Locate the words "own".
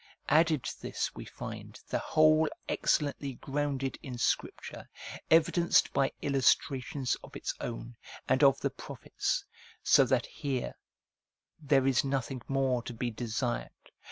7.61-7.95